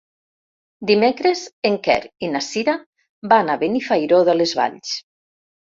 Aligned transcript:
Dimecres 0.91 1.43
en 1.71 1.77
Quer 1.89 1.99
i 2.27 2.31
na 2.33 2.41
Sira 2.49 2.77
van 3.35 3.53
a 3.53 3.61
Benifairó 3.67 4.25
de 4.33 4.41
les 4.43 4.61
Valls. 4.63 5.01